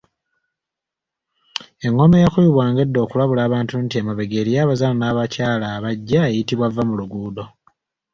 [1.85, 7.43] Engoma eyakubibwanga edda okulabula abantu nti emabega eriyo abazaana n’abakyala bajja eyitibwa Vvamuluguudo